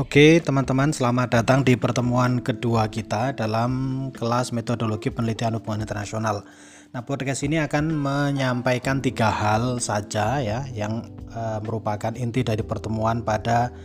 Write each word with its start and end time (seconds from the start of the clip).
Oke, 0.00 0.40
teman-teman, 0.40 0.96
selamat 0.96 1.28
datang 1.28 1.60
di 1.60 1.76
pertemuan 1.76 2.40
kedua 2.40 2.88
kita 2.88 3.36
dalam 3.36 4.08
kelas 4.16 4.48
metodologi 4.48 5.12
penelitian 5.12 5.60
hubungan 5.60 5.84
internasional. 5.84 6.40
Nah, 6.96 7.04
podcast 7.04 7.44
ini 7.44 7.60
akan 7.60 8.00
menyampaikan 8.00 9.04
tiga 9.04 9.28
hal 9.28 9.76
saja 9.76 10.40
ya, 10.40 10.64
yang 10.72 11.04
uh, 11.36 11.60
merupakan 11.60 12.16
inti 12.16 12.40
dari 12.40 12.64
pertemuan 12.64 13.20
pada 13.20 13.76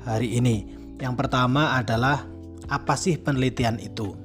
hari 0.00 0.40
ini. 0.40 0.64
Yang 0.96 1.28
pertama 1.28 1.76
adalah 1.76 2.24
apa 2.72 2.96
sih 2.96 3.20
penelitian 3.20 3.76
itu? 3.84 4.16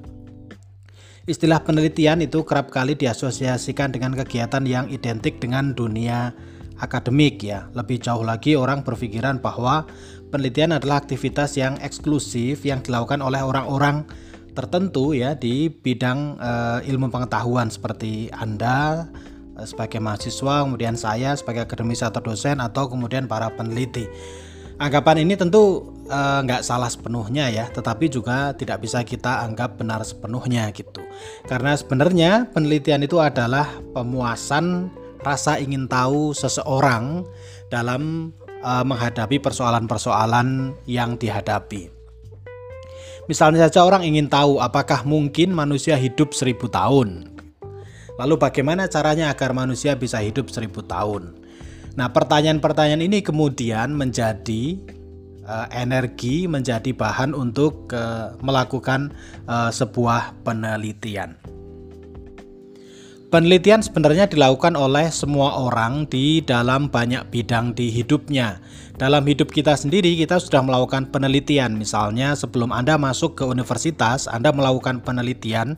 Istilah 1.28 1.60
penelitian 1.60 2.24
itu 2.24 2.48
kerap 2.48 2.72
kali 2.72 2.96
diasosiasikan 2.96 3.92
dengan 3.92 4.16
kegiatan 4.16 4.64
yang 4.64 4.88
identik 4.88 5.36
dengan 5.36 5.76
dunia 5.76 6.32
akademik 6.80 7.40
ya. 7.40 7.68
Lebih 7.72 8.00
jauh 8.00 8.24
lagi 8.24 8.56
orang 8.56 8.84
berpikiran 8.84 9.40
bahwa 9.40 9.88
penelitian 10.30 10.74
adalah 10.74 11.02
aktivitas 11.02 11.54
yang 11.56 11.78
eksklusif 11.80 12.66
yang 12.66 12.82
dilakukan 12.82 13.22
oleh 13.22 13.40
orang-orang 13.42 14.06
tertentu 14.56 15.12
ya 15.12 15.36
di 15.36 15.68
bidang 15.68 16.40
uh, 16.40 16.80
ilmu 16.80 17.12
pengetahuan 17.12 17.68
seperti 17.68 18.32
Anda 18.32 19.06
uh, 19.54 19.66
sebagai 19.68 20.00
mahasiswa, 20.00 20.64
kemudian 20.64 20.96
saya 20.96 21.36
sebagai 21.36 21.68
akademisi 21.68 22.02
atau 22.02 22.24
dosen 22.24 22.58
atau 22.58 22.88
kemudian 22.88 23.28
para 23.28 23.52
peneliti. 23.52 24.08
Anggapan 24.76 25.24
ini 25.24 25.40
tentu 25.40 25.92
uh, 26.12 26.44
nggak 26.44 26.60
salah 26.60 26.92
sepenuhnya 26.92 27.48
ya, 27.48 27.64
tetapi 27.72 28.12
juga 28.12 28.52
tidak 28.52 28.84
bisa 28.84 29.00
kita 29.04 29.44
anggap 29.44 29.80
benar 29.80 30.04
sepenuhnya 30.04 30.68
gitu. 30.72 31.00
Karena 31.48 31.72
sebenarnya 31.76 32.48
penelitian 32.52 33.04
itu 33.04 33.16
adalah 33.16 33.68
pemuasan 33.96 34.92
rasa 35.24 35.56
ingin 35.56 35.88
tahu 35.88 36.36
seseorang 36.36 37.24
dalam 37.72 38.32
uh, 38.66 38.82
menghadapi 38.82 39.38
persoalan-persoalan 39.38 40.74
yang 40.90 41.14
dihadapi. 41.14 41.94
Misalnya 43.30 43.70
saja 43.70 43.86
orang 43.86 44.02
ingin 44.02 44.26
tahu 44.26 44.58
apakah 44.58 45.06
mungkin 45.06 45.54
manusia 45.54 45.94
hidup 45.94 46.34
seribu 46.34 46.66
tahun. 46.66 47.30
Lalu 48.18 48.34
bagaimana 48.38 48.90
caranya 48.90 49.30
agar 49.30 49.54
manusia 49.54 49.94
bisa 49.94 50.18
hidup 50.18 50.50
seribu 50.50 50.82
tahun? 50.82 51.46
Nah 51.94 52.10
pertanyaan-pertanyaan 52.10 53.02
ini 53.02 53.22
kemudian 53.26 53.92
menjadi 53.94 54.78
uh, 55.42 55.66
energi, 55.74 56.46
menjadi 56.46 56.94
bahan 56.94 57.34
untuk 57.34 57.90
uh, 57.92 58.36
melakukan 58.40 59.10
uh, 59.50 59.74
sebuah 59.74 60.46
penelitian. 60.46 61.55
Penelitian 63.26 63.82
sebenarnya 63.82 64.30
dilakukan 64.30 64.78
oleh 64.78 65.10
semua 65.10 65.58
orang 65.58 66.06
di 66.06 66.38
dalam 66.46 66.86
banyak 66.86 67.26
bidang 67.26 67.74
di 67.74 67.90
hidupnya. 67.90 68.62
Dalam 69.02 69.26
hidup 69.26 69.50
kita 69.50 69.74
sendiri, 69.74 70.14
kita 70.14 70.38
sudah 70.38 70.62
melakukan 70.62 71.10
penelitian. 71.10 71.74
Misalnya, 71.74 72.38
sebelum 72.38 72.70
Anda 72.70 72.94
masuk 72.94 73.34
ke 73.34 73.42
universitas, 73.42 74.30
Anda 74.30 74.54
melakukan 74.54 75.02
penelitian. 75.02 75.74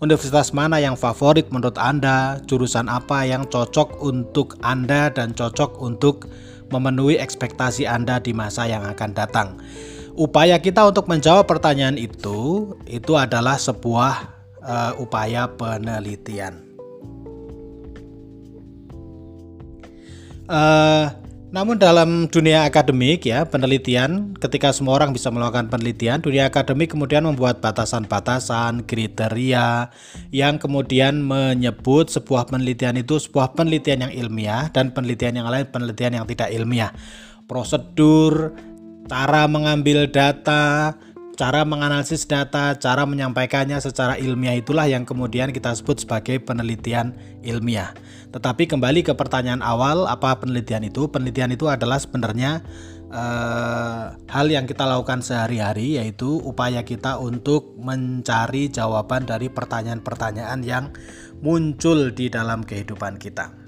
Universitas 0.00 0.56
mana 0.56 0.80
yang 0.80 0.96
favorit 0.96 1.52
menurut 1.52 1.76
Anda, 1.76 2.40
jurusan 2.48 2.88
apa 2.88 3.28
yang 3.28 3.44
cocok 3.44 4.00
untuk 4.00 4.56
Anda 4.64 5.12
dan 5.12 5.36
cocok 5.36 5.76
untuk 5.84 6.32
memenuhi 6.72 7.20
ekspektasi 7.20 7.84
Anda 7.84 8.24
di 8.24 8.32
masa 8.32 8.64
yang 8.72 8.88
akan 8.88 9.10
datang. 9.12 9.60
Upaya 10.16 10.56
kita 10.64 10.88
untuk 10.88 11.12
menjawab 11.12 11.44
pertanyaan 11.44 12.00
itu, 12.00 12.72
itu 12.88 13.12
adalah 13.20 13.60
sebuah 13.60 14.32
uh, 14.64 14.92
upaya 14.96 15.44
penelitian. 15.44 16.65
Uh, 20.46 21.10
namun 21.54 21.78
dalam 21.78 22.26
dunia 22.26 22.66
akademik 22.66 23.22
ya 23.22 23.46
penelitian 23.46 24.34
ketika 24.36 24.74
semua 24.74 24.98
orang 24.98 25.14
bisa 25.14 25.30
melakukan 25.30 25.70
penelitian 25.70 26.18
dunia 26.18 26.50
akademik 26.50 26.90
kemudian 26.90 27.22
membuat 27.22 27.62
batasan-batasan 27.62 28.82
kriteria 28.84 29.88
yang 30.34 30.58
kemudian 30.58 31.22
menyebut 31.22 32.10
sebuah 32.10 32.50
penelitian 32.50 32.98
itu 32.98 33.22
sebuah 33.22 33.54
penelitian 33.54 34.10
yang 34.10 34.12
ilmiah 34.26 34.68
dan 34.74 34.90
penelitian 34.90 35.38
yang 35.38 35.48
lain 35.48 35.70
penelitian 35.70 36.18
yang 36.18 36.26
tidak 36.26 36.50
ilmiah. 36.50 36.90
Prosedur 37.46 38.52
cara 39.06 39.46
mengambil 39.46 40.10
data 40.10 40.98
cara 41.36 41.68
menganalisis 41.68 42.24
data, 42.24 42.72
cara 42.80 43.04
menyampaikannya 43.04 43.76
secara 43.78 44.16
ilmiah 44.16 44.56
itulah 44.56 44.88
yang 44.88 45.04
kemudian 45.04 45.52
kita 45.52 45.76
sebut 45.76 46.02
sebagai 46.02 46.40
penelitian 46.40 47.12
ilmiah. 47.44 47.92
Tetapi 48.32 48.64
kembali 48.64 49.04
ke 49.04 49.12
pertanyaan 49.12 49.60
awal, 49.60 50.08
apa 50.08 50.40
penelitian 50.40 50.88
itu? 50.88 51.06
Penelitian 51.12 51.52
itu 51.52 51.68
adalah 51.68 52.00
sebenarnya 52.00 52.64
eh, 53.12 54.04
hal 54.16 54.46
yang 54.48 54.64
kita 54.64 54.88
lakukan 54.88 55.20
sehari-hari, 55.20 56.00
yaitu 56.00 56.40
upaya 56.40 56.82
kita 56.82 57.20
untuk 57.20 57.76
mencari 57.76 58.72
jawaban 58.72 59.28
dari 59.28 59.52
pertanyaan-pertanyaan 59.52 60.60
yang 60.64 60.90
muncul 61.44 62.16
di 62.16 62.32
dalam 62.32 62.64
kehidupan 62.64 63.20
kita. 63.20 63.65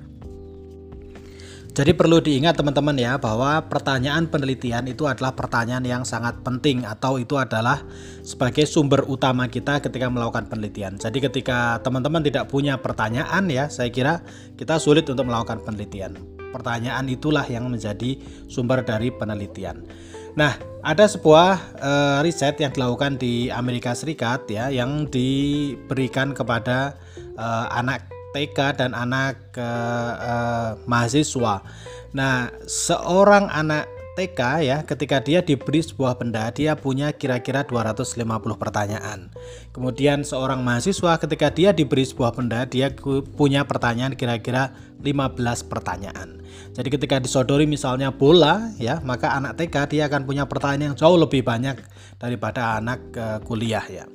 Jadi 1.78 1.94
perlu 1.94 2.18
diingat 2.18 2.58
teman-teman 2.58 2.98
ya 2.98 3.22
bahwa 3.22 3.62
pertanyaan 3.70 4.26
penelitian 4.26 4.90
itu 4.90 5.06
adalah 5.06 5.30
pertanyaan 5.30 5.86
yang 5.86 6.02
sangat 6.02 6.42
penting 6.42 6.82
atau 6.82 7.22
itu 7.22 7.38
adalah 7.38 7.86
sebagai 8.26 8.66
sumber 8.66 9.06
utama 9.06 9.46
kita 9.46 9.78
ketika 9.78 10.10
melakukan 10.10 10.50
penelitian. 10.50 10.98
Jadi 10.98 11.22
ketika 11.22 11.78
teman-teman 11.86 12.26
tidak 12.26 12.50
punya 12.50 12.82
pertanyaan 12.82 13.46
ya, 13.46 13.70
saya 13.70 13.94
kira 13.94 14.26
kita 14.58 14.82
sulit 14.82 15.06
untuk 15.06 15.30
melakukan 15.30 15.62
penelitian. 15.62 16.18
Pertanyaan 16.50 17.06
itulah 17.06 17.46
yang 17.46 17.70
menjadi 17.70 18.18
sumber 18.50 18.82
dari 18.82 19.14
penelitian. 19.14 19.86
Nah, 20.34 20.58
ada 20.82 21.06
sebuah 21.06 21.78
uh, 21.78 22.18
riset 22.26 22.58
yang 22.58 22.74
dilakukan 22.74 23.22
di 23.22 23.54
Amerika 23.54 23.94
Serikat 23.94 24.50
ya 24.50 24.66
yang 24.66 25.06
diberikan 25.06 26.34
kepada 26.34 26.98
uh, 27.38 27.70
anak 27.70 28.17
TK 28.38 28.78
dan 28.78 28.94
anak 28.94 29.50
uh, 29.58 30.12
uh, 30.14 30.70
mahasiswa. 30.86 31.66
Nah, 32.14 32.54
seorang 32.70 33.50
anak 33.50 33.90
TK 34.14 34.40
ya, 34.66 34.78
ketika 34.82 35.22
dia 35.22 35.42
diberi 35.42 35.78
sebuah 35.78 36.18
benda, 36.18 36.50
dia 36.50 36.74
punya 36.74 37.14
kira-kira 37.14 37.62
250 37.62 38.18
pertanyaan. 38.58 39.30
Kemudian 39.70 40.26
seorang 40.26 40.62
mahasiswa 40.66 41.22
ketika 41.22 41.54
dia 41.54 41.70
diberi 41.70 42.02
sebuah 42.02 42.34
benda, 42.34 42.66
dia 42.66 42.90
punya 43.38 43.62
pertanyaan 43.62 44.18
kira-kira 44.18 44.74
15 45.02 45.70
pertanyaan. 45.70 46.42
Jadi 46.74 46.88
ketika 46.90 47.22
disodori 47.22 47.70
misalnya 47.70 48.10
bola 48.10 48.74
ya, 48.82 48.98
maka 49.06 49.38
anak 49.38 49.54
TK 49.54 49.76
dia 49.94 50.02
akan 50.10 50.26
punya 50.26 50.50
pertanyaan 50.50 50.94
yang 50.94 50.96
jauh 50.98 51.14
lebih 51.14 51.46
banyak 51.46 51.78
daripada 52.18 52.82
anak 52.82 52.98
uh, 53.14 53.38
kuliah 53.46 53.86
ya. 53.86 54.06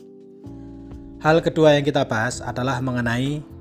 Hal 1.24 1.40
kedua 1.40 1.80
yang 1.80 1.88
kita 1.88 2.04
bahas 2.04 2.44
adalah 2.44 2.84
mengenai 2.84 3.53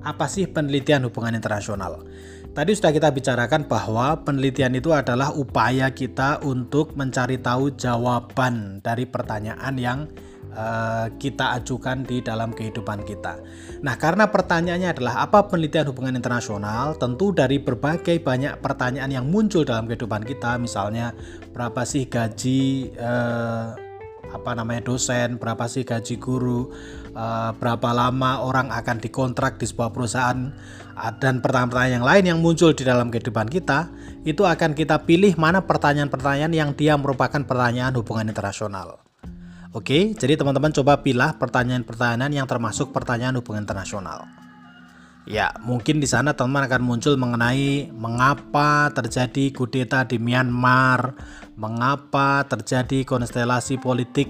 apa 0.00 0.26
sih 0.26 0.48
penelitian 0.48 1.08
hubungan 1.08 1.36
internasional? 1.36 2.04
Tadi 2.50 2.74
sudah 2.74 2.90
kita 2.90 3.14
bicarakan 3.14 3.70
bahwa 3.70 4.26
penelitian 4.26 4.74
itu 4.74 4.90
adalah 4.90 5.30
upaya 5.30 5.94
kita 5.94 6.42
untuk 6.42 6.98
mencari 6.98 7.38
tahu 7.38 7.78
jawaban 7.78 8.82
dari 8.82 9.06
pertanyaan 9.06 9.74
yang 9.78 10.10
uh, 10.50 11.06
kita 11.14 11.62
ajukan 11.62 12.02
di 12.02 12.18
dalam 12.18 12.50
kehidupan 12.50 13.06
kita. 13.06 13.38
Nah, 13.86 13.94
karena 13.94 14.28
pertanyaannya 14.34 14.98
adalah 14.98 15.22
apa 15.22 15.46
penelitian 15.46 15.94
hubungan 15.94 16.18
internasional? 16.18 16.98
Tentu 16.98 17.30
dari 17.30 17.62
berbagai 17.62 18.18
banyak 18.18 18.58
pertanyaan 18.58 19.14
yang 19.14 19.26
muncul 19.30 19.62
dalam 19.62 19.86
kehidupan 19.86 20.26
kita, 20.26 20.58
misalnya 20.58 21.14
berapa 21.54 21.86
sih 21.86 22.10
gaji 22.10 22.90
uh, 22.98 23.78
apa 24.30 24.50
namanya 24.54 24.90
dosen, 24.90 25.38
berapa 25.38 25.66
sih 25.66 25.82
gaji 25.82 26.18
guru, 26.18 26.70
uh, 27.14 27.50
berapa 27.56 27.90
lama 27.94 28.42
orang 28.42 28.70
akan 28.70 29.02
dikontrak 29.02 29.58
di 29.58 29.66
sebuah 29.66 29.90
perusahaan 29.94 30.50
uh, 30.98 31.12
dan 31.18 31.38
pertanyaan-pertanyaan 31.38 31.96
yang 32.00 32.06
lain 32.06 32.24
yang 32.24 32.38
muncul 32.42 32.74
di 32.74 32.82
dalam 32.82 33.08
kehidupan 33.08 33.46
kita, 33.50 33.90
itu 34.26 34.42
akan 34.44 34.74
kita 34.74 35.02
pilih 35.06 35.34
mana 35.38 35.64
pertanyaan-pertanyaan 35.64 36.52
yang 36.52 36.70
dia 36.74 36.98
merupakan 36.98 37.40
pertanyaan 37.42 37.94
hubungan 37.96 38.28
internasional. 38.28 39.00
Oke, 39.70 40.18
jadi 40.18 40.34
teman-teman 40.34 40.74
coba 40.74 40.98
pilih 40.98 41.38
pertanyaan-pertanyaan 41.38 42.34
yang 42.34 42.46
termasuk 42.50 42.90
pertanyaan 42.90 43.38
hubungan 43.38 43.62
internasional. 43.62 44.26
Ya, 45.30 45.54
mungkin 45.62 46.02
di 46.02 46.10
sana 46.10 46.34
teman-teman 46.34 46.66
akan 46.66 46.82
muncul 46.82 47.14
mengenai 47.14 47.86
mengapa 47.94 48.90
terjadi 48.90 49.54
kudeta 49.54 50.02
di 50.02 50.18
Myanmar, 50.18 51.14
mengapa 51.54 52.42
terjadi 52.50 53.06
konstelasi 53.06 53.78
politik 53.78 54.26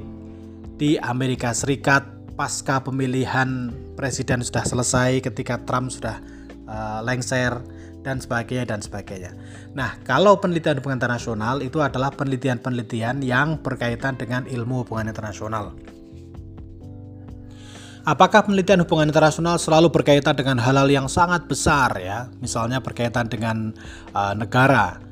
di 0.76 1.00
Amerika 1.00 1.56
Serikat 1.56 2.19
pasca 2.40 2.80
pemilihan 2.80 3.68
presiden 4.00 4.40
sudah 4.40 4.64
selesai 4.64 5.20
ketika 5.20 5.60
Trump 5.68 5.92
sudah 5.92 6.24
uh, 6.64 7.04
lengser 7.04 7.60
dan 8.00 8.16
sebagainya 8.16 8.64
dan 8.64 8.80
sebagainya. 8.80 9.36
Nah, 9.76 10.00
kalau 10.08 10.40
penelitian 10.40 10.80
hubungan 10.80 11.04
internasional 11.04 11.60
itu 11.60 11.84
adalah 11.84 12.08
penelitian-penelitian 12.16 13.20
yang 13.20 13.60
berkaitan 13.60 14.16
dengan 14.16 14.48
ilmu 14.48 14.88
hubungan 14.88 15.12
internasional. 15.12 15.76
Apakah 18.08 18.48
penelitian 18.48 18.88
hubungan 18.88 19.12
internasional 19.12 19.60
selalu 19.60 19.92
berkaitan 19.92 20.32
dengan 20.32 20.56
hal-hal 20.64 20.88
yang 20.88 21.12
sangat 21.12 21.44
besar 21.44 21.92
ya, 22.00 22.32
misalnya 22.40 22.80
berkaitan 22.80 23.28
dengan 23.28 23.76
uh, 24.16 24.32
negara? 24.32 25.09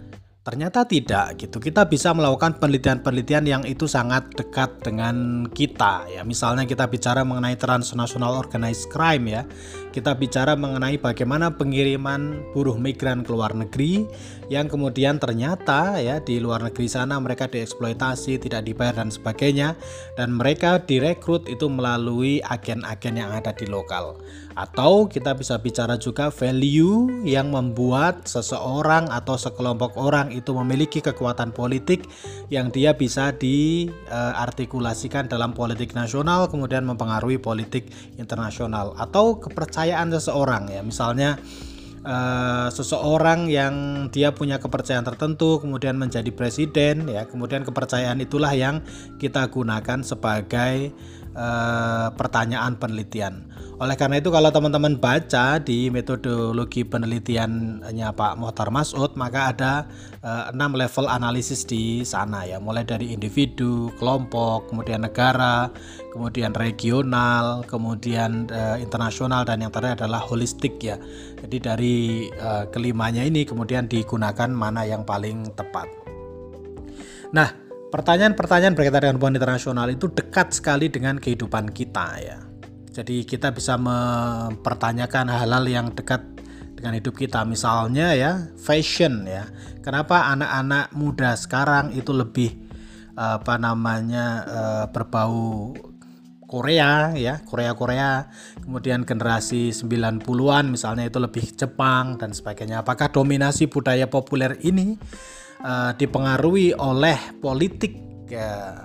Ternyata 0.49 0.89
tidak 0.89 1.45
gitu. 1.45 1.61
Kita 1.61 1.85
bisa 1.85 2.17
melakukan 2.17 2.57
penelitian-penelitian 2.57 3.45
yang 3.45 3.63
itu 3.69 3.85
sangat 3.85 4.33
dekat 4.33 4.81
dengan 4.81 5.45
kita 5.53 6.09
ya. 6.09 6.25
Misalnya 6.25 6.65
kita 6.65 6.89
bicara 6.89 7.21
mengenai 7.21 7.61
transnational 7.61 8.33
organized 8.33 8.89
crime 8.89 9.29
ya. 9.29 9.45
Kita 9.93 10.17
bicara 10.17 10.57
mengenai 10.57 10.97
bagaimana 10.97 11.53
pengiriman 11.53 12.49
buruh 12.57 12.81
migran 12.81 13.29
ke 13.29 13.31
luar 13.37 13.53
negeri 13.53 14.09
yang 14.49 14.73
kemudian 14.73 15.21
ternyata 15.21 16.01
ya 16.01 16.17
di 16.25 16.41
luar 16.41 16.65
negeri 16.65 16.89
sana 16.89 17.21
mereka 17.21 17.45
dieksploitasi, 17.45 18.41
tidak 18.41 18.65
dibayar 18.65 19.05
dan 19.05 19.13
sebagainya 19.13 19.77
dan 20.17 20.33
mereka 20.33 20.81
direkrut 20.81 21.45
itu 21.45 21.69
melalui 21.69 22.41
agen-agen 22.41 23.21
yang 23.21 23.37
ada 23.37 23.53
di 23.53 23.69
lokal. 23.69 24.17
Atau 24.59 25.07
kita 25.07 25.39
bisa 25.39 25.55
bicara 25.63 25.95
juga 25.95 26.35
value 26.35 27.23
yang 27.23 27.55
membuat 27.55 28.27
seseorang 28.27 29.07
atau 29.07 29.39
sekelompok 29.39 29.95
orang 29.95 30.35
itu 30.35 30.51
memiliki 30.51 30.99
kekuatan 30.99 31.55
politik 31.55 32.03
yang 32.51 32.75
dia 32.75 32.99
bisa 32.99 33.31
diartikulasikan 33.39 35.31
dalam 35.31 35.55
politik 35.55 35.95
nasional 35.95 36.51
kemudian 36.51 36.83
mempengaruhi 36.83 37.39
politik 37.39 37.87
internasional. 38.19 38.99
Atau 38.99 39.39
kepercayaan 39.39 40.11
seseorang 40.11 40.75
ya. 40.75 40.83
Misalnya 40.83 41.39
Uh, 42.09 42.71
seseorang 42.73 43.51
yang 43.51 44.07
dia 44.09 44.31
punya 44.31 44.63
kepercayaan 44.63 45.03
tertentu 45.05 45.59
kemudian 45.59 45.99
menjadi 45.99 46.31
presiden 46.31 47.11
ya. 47.11 47.27
Kemudian 47.27 47.67
kepercayaan 47.67 48.23
itulah 48.23 48.55
yang 48.55 48.81
kita 49.19 49.51
gunakan 49.51 50.07
sebagai 50.07 50.95
uh, 51.39 52.11
pertanyaan 52.19 52.75
penelitian 52.75 53.47
oleh 53.79 53.95
karena 53.95 54.19
itu 54.19 54.35
kalau 54.35 54.51
teman-teman 54.51 54.99
baca 54.99 55.63
di 55.63 55.87
metodologi 55.87 56.83
penelitiannya 56.83 58.11
Pak 58.11 58.35
Mohtar 58.35 58.75
Masud 58.75 59.15
maka 59.15 59.55
ada 59.55 59.73
uh, 60.19 60.51
enam 60.51 60.75
level 60.75 61.07
analisis 61.07 61.63
di 61.63 62.03
sana 62.03 62.43
ya 62.43 62.59
mulai 62.59 62.83
dari 62.83 63.15
individu, 63.15 63.95
kelompok, 63.95 64.75
kemudian 64.75 65.07
negara, 65.07 65.71
kemudian 66.11 66.59
regional, 66.59 67.63
kemudian 67.71 68.51
uh, 68.51 68.83
internasional 68.83 69.47
dan 69.47 69.63
yang 69.63 69.71
terakhir 69.71 70.03
adalah 70.03 70.27
holistik 70.27 70.83
ya. 70.83 70.99
Jadi 71.39 71.57
dari 71.63 71.97
uh, 72.35 72.67
kelimanya 72.75 73.23
ini 73.23 73.47
kemudian 73.47 73.87
digunakan 73.87 74.51
mana 74.51 74.91
yang 74.91 75.07
paling 75.07 75.55
tepat. 75.55 75.87
Nah, 77.31 77.68
pertanyaan-pertanyaan 77.89 78.77
berkaitan 78.77 79.01
dengan 79.05 79.17
hubungan 79.17 79.37
internasional 79.41 79.89
itu 79.89 80.13
dekat 80.13 80.53
sekali 80.53 80.93
dengan 80.93 81.17
kehidupan 81.17 81.73
kita 81.73 82.09
ya 82.21 82.39
jadi 82.99 83.23
kita 83.23 83.55
bisa 83.55 83.79
mempertanyakan 83.79 85.31
hal-hal 85.31 85.65
yang 85.71 85.87
dekat 85.95 86.19
dengan 86.75 86.99
hidup 86.99 87.15
kita. 87.15 87.47
Misalnya 87.47 88.11
ya, 88.19 88.51
fashion 88.59 89.23
ya. 89.23 89.47
Kenapa 89.87 90.31
anak-anak 90.35 90.95
muda 90.99 91.39
sekarang 91.39 91.95
itu 91.95 92.11
lebih 92.11 92.59
apa 93.15 93.55
namanya 93.59 94.27
eh, 94.47 94.85
berbau 94.91 95.75
Korea 96.51 97.15
ya, 97.15 97.39
Korea-Korea. 97.47 98.27
Kemudian 98.67 99.07
generasi 99.07 99.71
90-an 99.71 100.67
misalnya 100.67 101.07
itu 101.07 101.23
lebih 101.23 101.55
Jepang 101.55 102.19
dan 102.19 102.35
sebagainya. 102.35 102.83
Apakah 102.83 103.15
dominasi 103.15 103.71
budaya 103.71 104.11
populer 104.11 104.59
ini 104.67 104.99
uh, 105.63 105.93
dipengaruhi 105.95 106.75
oleh 106.77 107.19
politik 107.43 107.95
ya, 108.31 108.85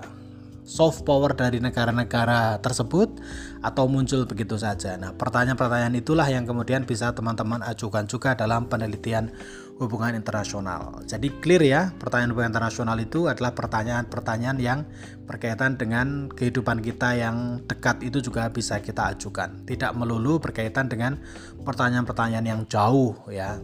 soft 0.64 1.04
power 1.04 1.36
dari 1.36 1.60
negara-negara 1.60 2.58
tersebut 2.64 3.20
atau 3.62 3.86
muncul 3.92 4.24
begitu 4.24 4.56
saja. 4.56 4.96
Nah, 4.96 5.12
pertanyaan-pertanyaan 5.14 5.96
itulah 6.00 6.28
yang 6.32 6.48
kemudian 6.48 6.88
bisa 6.88 7.12
teman-teman 7.12 7.62
ajukan 7.68 8.08
juga 8.08 8.34
dalam 8.34 8.72
penelitian 8.72 9.30
hubungan 9.78 10.16
internasional. 10.16 11.04
Jadi 11.04 11.34
clear 11.44 11.64
ya, 11.66 11.82
pertanyaan 11.98 12.32
hubungan 12.32 12.52
internasional 12.56 12.98
itu 13.02 13.28
adalah 13.28 13.52
pertanyaan-pertanyaan 13.52 14.58
yang 14.62 14.80
berkaitan 15.28 15.76
dengan 15.76 16.32
kehidupan 16.32 16.80
kita 16.80 17.20
yang 17.20 17.60
dekat 17.68 18.00
itu 18.06 18.24
juga 18.24 18.48
bisa 18.54 18.80
kita 18.80 19.18
ajukan. 19.18 19.68
Tidak 19.68 19.92
melulu 19.98 20.40
berkaitan 20.40 20.88
dengan 20.88 21.20
pertanyaan-pertanyaan 21.66 22.46
yang 22.48 22.62
jauh 22.70 23.18
ya. 23.28 23.60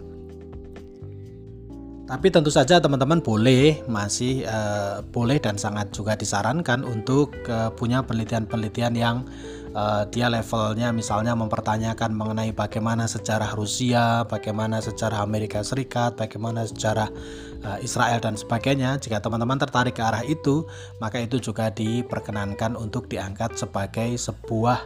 Tapi 2.10 2.34
tentu 2.34 2.50
saja 2.50 2.82
teman-teman 2.82 3.22
boleh 3.22 3.86
masih 3.86 4.42
uh, 4.50 5.06
boleh 5.14 5.38
dan 5.38 5.62
sangat 5.62 5.94
juga 5.94 6.18
disarankan 6.18 6.82
untuk 6.82 7.38
uh, 7.46 7.70
punya 7.70 8.02
penelitian-penelitian 8.02 8.98
yang 8.98 9.30
uh, 9.78 10.10
dia 10.10 10.26
levelnya 10.26 10.90
misalnya 10.90 11.38
mempertanyakan 11.38 12.10
mengenai 12.18 12.50
bagaimana 12.50 13.06
sejarah 13.06 13.54
Rusia, 13.54 14.26
bagaimana 14.26 14.82
sejarah 14.82 15.22
Amerika 15.22 15.62
Serikat, 15.62 16.18
bagaimana 16.18 16.66
sejarah 16.66 17.14
uh, 17.62 17.78
Israel 17.86 18.18
dan 18.18 18.34
sebagainya. 18.34 18.98
Jika 18.98 19.22
teman-teman 19.22 19.62
tertarik 19.62 19.94
ke 19.94 20.02
arah 20.02 20.26
itu, 20.26 20.66
maka 20.98 21.22
itu 21.22 21.38
juga 21.38 21.70
diperkenankan 21.70 22.74
untuk 22.74 23.06
diangkat 23.06 23.54
sebagai 23.54 24.18
sebuah 24.18 24.82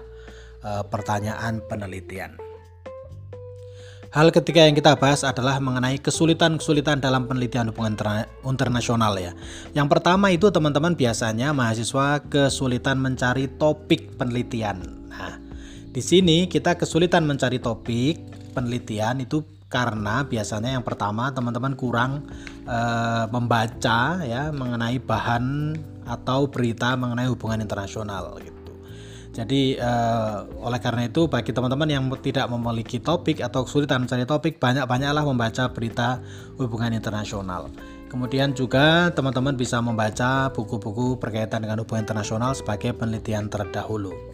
uh, 0.68 0.84
pertanyaan 0.92 1.64
penelitian. 1.72 2.53
Hal 4.14 4.30
ketiga 4.30 4.70
yang 4.70 4.78
kita 4.78 4.94
bahas 4.94 5.26
adalah 5.26 5.58
mengenai 5.58 5.98
kesulitan-kesulitan 5.98 7.02
dalam 7.02 7.26
penelitian 7.26 7.74
hubungan 7.74 7.98
internasional 8.46 9.18
ya. 9.18 9.34
Yang 9.74 9.90
pertama 9.90 10.30
itu 10.30 10.54
teman-teman 10.54 10.94
biasanya 10.94 11.50
mahasiswa 11.50 12.22
kesulitan 12.30 13.02
mencari 13.02 13.50
topik 13.58 14.14
penelitian. 14.22 15.10
Nah, 15.10 15.42
di 15.90 15.98
sini 15.98 16.46
kita 16.46 16.78
kesulitan 16.78 17.26
mencari 17.26 17.58
topik 17.58 18.22
penelitian 18.54 19.26
itu 19.26 19.42
karena 19.66 20.22
biasanya 20.22 20.78
yang 20.78 20.86
pertama 20.86 21.34
teman-teman 21.34 21.74
kurang 21.74 22.30
e, 22.70 22.80
membaca 23.34 24.22
ya 24.22 24.54
mengenai 24.54 25.02
bahan 25.02 25.74
atau 26.06 26.46
berita 26.46 26.94
mengenai 26.94 27.34
hubungan 27.34 27.66
internasional 27.66 28.38
gitu. 28.38 28.53
Jadi 29.34 29.82
uh, 29.82 30.46
oleh 30.62 30.78
karena 30.78 31.10
itu 31.10 31.26
bagi 31.26 31.50
teman-teman 31.58 31.90
yang 31.90 32.06
tidak 32.22 32.46
memiliki 32.54 33.02
topik 33.02 33.42
atau 33.42 33.66
kesulitan 33.66 34.06
mencari 34.06 34.30
topik 34.30 34.62
banyak-banyaklah 34.62 35.26
membaca 35.26 35.74
berita 35.74 36.22
hubungan 36.62 36.94
internasional. 36.94 37.74
Kemudian 38.14 38.54
juga 38.54 39.10
teman-teman 39.10 39.58
bisa 39.58 39.82
membaca 39.82 40.54
buku-buku 40.54 41.18
berkaitan 41.18 41.66
dengan 41.66 41.82
hubungan 41.82 42.06
internasional 42.06 42.54
sebagai 42.54 42.94
penelitian 42.94 43.50
terdahulu. 43.50 44.33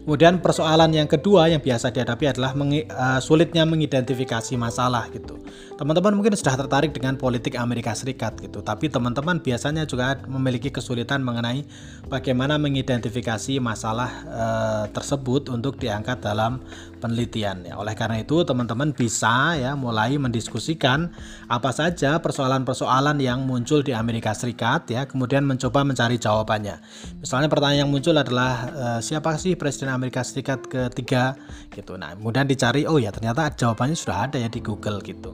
Kemudian 0.00 0.40
persoalan 0.40 0.90
yang 0.96 1.04
kedua 1.06 1.52
yang 1.52 1.60
biasa 1.60 1.92
dihadapi 1.92 2.32
adalah 2.32 2.56
uh, 2.56 3.20
sulitnya 3.20 3.68
mengidentifikasi 3.68 4.56
masalah 4.56 5.06
gitu. 5.12 5.36
Teman-teman 5.76 6.16
mungkin 6.16 6.32
sudah 6.34 6.56
tertarik 6.56 6.96
dengan 6.96 7.20
politik 7.20 7.54
Amerika 7.54 7.92
Serikat 7.92 8.40
gitu, 8.40 8.64
tapi 8.64 8.88
teman-teman 8.88 9.44
biasanya 9.44 9.84
juga 9.84 10.16
memiliki 10.24 10.72
kesulitan 10.72 11.20
mengenai 11.20 11.68
bagaimana 12.08 12.56
mengidentifikasi 12.56 13.60
masalah 13.60 14.10
uh, 14.26 14.84
tersebut 14.88 15.52
untuk 15.52 15.76
diangkat 15.76 16.24
dalam 16.24 16.64
penelitian 17.00 17.64
ya. 17.64 17.80
Oleh 17.80 17.96
karena 17.96 18.20
itu 18.20 18.44
teman-teman 18.44 18.92
bisa 18.92 19.56
ya 19.56 19.72
mulai 19.72 20.20
mendiskusikan 20.20 21.10
apa 21.48 21.72
saja 21.72 22.20
persoalan-persoalan 22.20 23.16
yang 23.18 23.48
muncul 23.48 23.80
di 23.80 23.96
Amerika 23.96 24.36
Serikat 24.36 24.86
ya, 24.92 25.08
kemudian 25.08 25.48
mencoba 25.48 25.82
mencari 25.82 26.20
jawabannya. 26.20 26.78
Misalnya 27.24 27.48
pertanyaan 27.48 27.88
yang 27.88 27.90
muncul 27.90 28.12
adalah 28.12 28.52
uh, 28.70 29.00
siapa 29.00 29.40
sih 29.40 29.56
presiden 29.56 29.88
Amerika 29.90 30.20
Serikat 30.20 30.68
ketiga 30.68 31.34
gitu. 31.72 31.96
Nah, 31.96 32.12
kemudian 32.12 32.44
dicari 32.44 32.84
oh 32.84 33.00
ya 33.00 33.08
ternyata 33.10 33.48
jawabannya 33.50 33.96
sudah 33.96 34.28
ada 34.28 34.36
ya 34.36 34.52
di 34.52 34.60
Google 34.60 35.00
gitu. 35.00 35.32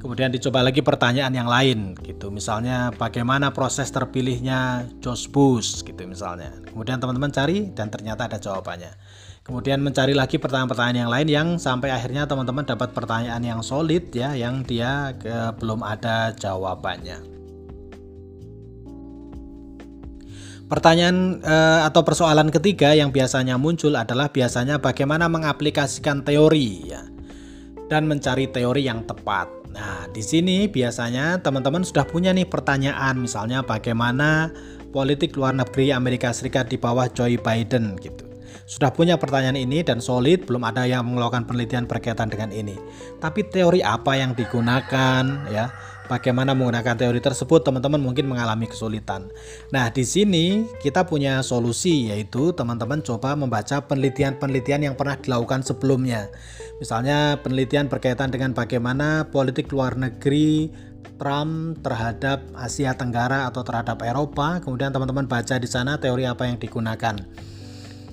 Kemudian 0.00 0.32
dicoba 0.32 0.64
lagi 0.64 0.80
pertanyaan 0.80 1.28
yang 1.36 1.44
lain 1.44 1.92
gitu. 2.00 2.32
Misalnya 2.32 2.88
bagaimana 2.96 3.52
proses 3.52 3.92
terpilihnya 3.92 4.88
George 5.04 5.28
Bush 5.28 5.84
gitu 5.84 6.08
misalnya. 6.08 6.56
Kemudian 6.72 6.96
teman-teman 6.96 7.28
cari 7.28 7.68
dan 7.76 7.92
ternyata 7.92 8.24
ada 8.24 8.40
jawabannya. 8.40 8.96
Kemudian 9.40 9.82
mencari 9.82 10.14
lagi 10.14 10.38
pertanyaan-pertanyaan 10.38 11.00
yang 11.00 11.10
lain 11.10 11.28
yang 11.28 11.48
sampai 11.58 11.90
akhirnya 11.90 12.28
teman-teman 12.28 12.62
dapat 12.62 12.94
pertanyaan 12.94 13.42
yang 13.42 13.60
solid 13.66 14.12
ya 14.14 14.36
yang 14.36 14.62
dia 14.62 15.16
ke, 15.18 15.56
belum 15.58 15.82
ada 15.82 16.30
jawabannya. 16.38 17.40
Pertanyaan 20.70 21.42
eh, 21.42 21.80
atau 21.82 22.06
persoalan 22.06 22.46
ketiga 22.54 22.94
yang 22.94 23.10
biasanya 23.10 23.58
muncul 23.58 23.90
adalah 23.98 24.30
biasanya 24.30 24.78
bagaimana 24.78 25.26
mengaplikasikan 25.26 26.22
teori 26.22 26.94
ya 26.94 27.02
dan 27.90 28.06
mencari 28.06 28.46
teori 28.46 28.86
yang 28.86 29.02
tepat. 29.02 29.50
Nah, 29.74 30.06
di 30.14 30.22
sini 30.22 30.70
biasanya 30.70 31.42
teman-teman 31.42 31.82
sudah 31.82 32.06
punya 32.06 32.30
nih 32.30 32.46
pertanyaan 32.46 33.18
misalnya 33.18 33.66
bagaimana 33.66 34.54
politik 34.94 35.34
luar 35.34 35.58
negeri 35.58 35.90
Amerika 35.90 36.30
Serikat 36.30 36.70
di 36.70 36.78
bawah 36.78 37.10
Joe 37.10 37.34
Biden 37.34 37.98
gitu. 37.98 38.29
Sudah 38.70 38.94
punya 38.94 39.18
pertanyaan 39.18 39.58
ini 39.58 39.82
dan 39.82 39.98
solid, 39.98 40.46
belum 40.46 40.62
ada 40.62 40.86
yang 40.86 41.02
melakukan 41.02 41.42
penelitian 41.42 41.90
berkaitan 41.90 42.30
dengan 42.30 42.54
ini. 42.54 42.78
Tapi 43.18 43.50
teori 43.50 43.82
apa 43.82 44.14
yang 44.14 44.38
digunakan 44.38 45.26
ya? 45.50 45.74
bagaimana 46.10 46.58
menggunakan 46.58 46.98
teori 46.98 47.22
tersebut 47.22 47.62
teman-teman 47.62 48.02
mungkin 48.02 48.26
mengalami 48.26 48.66
kesulitan. 48.66 49.30
Nah, 49.70 49.94
di 49.94 50.02
sini 50.02 50.66
kita 50.82 51.06
punya 51.06 51.38
solusi 51.46 52.10
yaitu 52.10 52.50
teman-teman 52.50 52.98
coba 53.02 53.38
membaca 53.38 53.78
penelitian-penelitian 53.86 54.90
yang 54.90 54.94
pernah 54.98 55.14
dilakukan 55.14 55.62
sebelumnya. 55.62 56.26
Misalnya 56.82 57.38
penelitian 57.42 57.86
berkaitan 57.86 58.34
dengan 58.34 58.50
bagaimana 58.50 59.30
politik 59.30 59.70
luar 59.70 59.94
negeri 59.94 60.70
Trump 61.18 61.78
terhadap 61.86 62.42
Asia 62.58 62.94
Tenggara 62.98 63.46
atau 63.46 63.62
terhadap 63.62 64.02
Eropa. 64.02 64.58
Kemudian 64.58 64.90
teman-teman 64.90 65.30
baca 65.30 65.58
di 65.62 65.68
sana 65.70 65.98
teori 66.02 66.26
apa 66.26 66.50
yang 66.50 66.58
digunakan. 66.58 67.18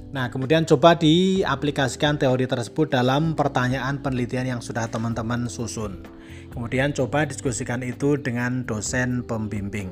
Nah, 0.08 0.32
kemudian 0.32 0.64
coba 0.64 0.96
diaplikasikan 0.96 2.16
teori 2.16 2.48
tersebut 2.48 2.96
dalam 2.96 3.36
pertanyaan 3.36 4.00
penelitian 4.00 4.56
yang 4.56 4.62
sudah 4.64 4.88
teman-teman 4.88 5.52
susun. 5.52 6.00
Kemudian 6.48 6.96
coba 6.96 7.28
diskusikan 7.28 7.84
itu 7.84 8.16
dengan 8.16 8.64
dosen 8.64 9.28
pembimbing. 9.28 9.92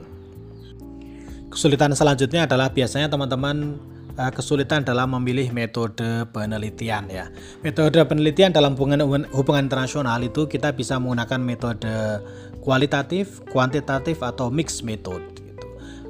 Kesulitan 1.51 1.91
selanjutnya 1.91 2.47
adalah 2.47 2.71
biasanya 2.71 3.11
teman-teman 3.11 3.75
eh, 4.15 4.31
kesulitan 4.31 4.87
dalam 4.87 5.11
memilih 5.19 5.51
metode 5.51 6.23
penelitian 6.31 7.11
ya. 7.11 7.27
Metode 7.59 7.99
penelitian 8.07 8.55
dalam 8.55 8.79
hubungan 8.79 9.27
hubungan 9.35 9.67
internasional 9.67 10.23
itu 10.23 10.47
kita 10.47 10.71
bisa 10.71 10.95
menggunakan 10.95 11.43
metode 11.43 12.23
kualitatif, 12.63 13.43
kuantitatif 13.51 14.23
atau 14.23 14.47
mixed 14.47 14.87
method 14.87 15.34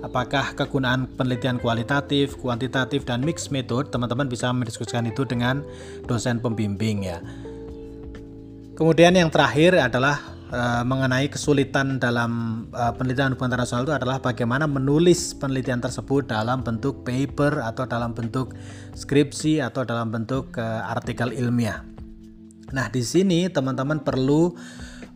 apakah 0.06 0.54
kegunaan 0.54 1.10
penelitian 1.18 1.58
kualitatif, 1.58 2.38
kuantitatif, 2.38 3.02
dan 3.10 3.26
mix 3.26 3.50
method, 3.50 3.90
teman-teman 3.90 4.30
bisa 4.30 4.54
mendiskusikan 4.54 5.10
itu 5.10 5.26
dengan 5.26 5.66
dosen 6.06 6.38
pembimbing 6.38 7.10
ya. 7.10 7.18
Kemudian 8.78 9.18
yang 9.18 9.32
terakhir 9.34 9.74
adalah 9.80 10.20
e, 10.52 10.62
mengenai 10.84 11.32
kesulitan 11.32 11.98
dalam 11.98 12.64
e, 12.70 12.84
penelitian 13.00 13.34
hubungan 13.34 13.56
internasional 13.56 13.88
itu 13.88 13.96
adalah 13.96 14.20
bagaimana 14.20 14.68
menulis 14.68 15.34
penelitian 15.40 15.80
tersebut 15.80 16.28
dalam 16.28 16.62
bentuk 16.62 17.02
paper 17.08 17.64
atau 17.64 17.88
dalam 17.88 18.12
bentuk 18.12 18.52
skripsi 18.94 19.64
atau 19.64 19.88
dalam 19.88 20.12
bentuk 20.12 20.54
e, 20.60 20.66
artikel 20.92 21.32
ilmiah. 21.32 21.82
Nah, 22.76 22.92
di 22.92 23.00
sini 23.00 23.48
teman-teman 23.48 24.04
perlu 24.04 24.52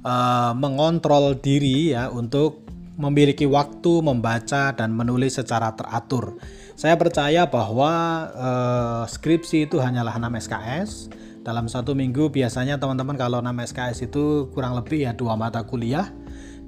e, 0.02 0.16
mengontrol 0.56 1.36
diri 1.36 1.92
ya 1.92 2.08
untuk 2.08 2.69
memiliki 3.00 3.48
waktu 3.48 4.04
membaca 4.04 4.76
dan 4.76 4.92
menulis 4.92 5.40
secara 5.40 5.72
teratur. 5.72 6.36
Saya 6.76 7.00
percaya 7.00 7.48
bahwa 7.48 7.92
eh, 8.36 9.04
skripsi 9.08 9.72
itu 9.72 9.80
hanyalah 9.80 10.20
6 10.20 10.44
SKS. 10.48 10.92
Dalam 11.40 11.72
satu 11.72 11.96
minggu 11.96 12.28
biasanya 12.28 12.76
teman-teman 12.76 13.16
kalau 13.16 13.40
6 13.40 13.72
SKS 13.72 14.12
itu 14.12 14.52
kurang 14.52 14.76
lebih 14.76 15.08
ya 15.08 15.16
dua 15.16 15.40
mata 15.40 15.64
kuliah. 15.64 16.12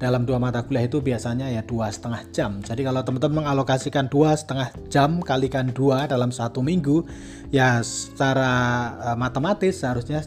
Dalam 0.01 0.25
dua 0.25 0.41
mata 0.41 0.65
kuliah 0.65 0.89
itu 0.89 0.97
biasanya 0.97 1.53
ya 1.53 1.61
dua 1.61 1.93
setengah 1.93 2.25
jam. 2.33 2.57
Jadi 2.65 2.81
kalau 2.81 3.05
teman-teman 3.05 3.45
mengalokasikan 3.45 4.09
dua 4.09 4.33
setengah 4.33 4.73
jam 4.89 5.21
kalikan 5.21 5.69
dua 5.69 6.09
dalam 6.09 6.33
satu 6.33 6.65
minggu, 6.65 7.05
ya 7.53 7.85
secara 7.85 8.51
uh, 8.97 9.13
matematis 9.13 9.85
seharusnya 9.85 10.25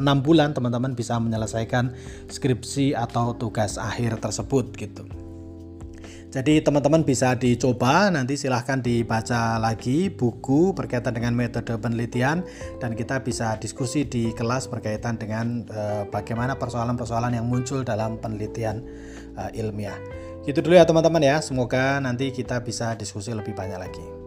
enam 0.00 0.24
bulan 0.24 0.56
teman-teman 0.56 0.96
bisa 0.96 1.20
menyelesaikan 1.20 1.92
skripsi 2.32 2.96
atau 2.96 3.36
tugas 3.36 3.76
akhir 3.76 4.16
tersebut 4.16 4.72
gitu. 4.80 5.04
Jadi 6.32 6.64
teman-teman 6.64 7.04
bisa 7.04 7.36
dicoba, 7.36 8.08
nanti 8.08 8.40
silahkan 8.40 8.80
dibaca 8.80 9.60
lagi 9.60 10.08
buku 10.08 10.72
berkaitan 10.72 11.12
dengan 11.12 11.36
metode 11.36 11.76
penelitian 11.76 12.40
dan 12.80 12.96
kita 12.96 13.20
bisa 13.20 13.60
diskusi 13.60 14.08
di 14.08 14.32
kelas 14.32 14.64
berkaitan 14.72 15.20
dengan 15.20 15.68
uh, 15.68 16.08
bagaimana 16.08 16.56
persoalan-persoalan 16.56 17.36
yang 17.36 17.44
muncul 17.44 17.84
dalam 17.84 18.16
penelitian 18.16 18.80
uh, 19.36 19.52
ilmiah. 19.52 20.00
Gitu 20.48 20.64
dulu 20.64 20.80
ya 20.80 20.88
teman-teman 20.88 21.20
ya, 21.20 21.36
semoga 21.44 22.00
nanti 22.00 22.32
kita 22.32 22.64
bisa 22.64 22.96
diskusi 22.96 23.36
lebih 23.36 23.52
banyak 23.52 23.76
lagi. 23.76 24.21